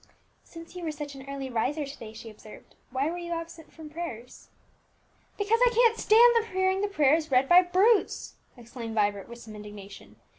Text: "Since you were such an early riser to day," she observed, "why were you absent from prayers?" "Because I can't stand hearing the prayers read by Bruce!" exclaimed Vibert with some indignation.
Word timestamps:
"Since 0.43 0.75
you 0.75 0.83
were 0.83 0.91
such 0.91 1.13
an 1.13 1.29
early 1.29 1.47
riser 1.47 1.85
to 1.85 1.97
day," 1.99 2.11
she 2.11 2.31
observed, 2.31 2.73
"why 2.89 3.11
were 3.11 3.19
you 3.19 3.33
absent 3.33 3.71
from 3.71 3.87
prayers?" 3.91 4.49
"Because 5.37 5.59
I 5.63 5.69
can't 5.69 5.99
stand 5.99 6.43
hearing 6.47 6.81
the 6.81 6.87
prayers 6.87 7.29
read 7.29 7.47
by 7.47 7.61
Bruce!" 7.61 8.33
exclaimed 8.57 8.95
Vibert 8.95 9.29
with 9.29 9.37
some 9.37 9.55
indignation. 9.55 10.15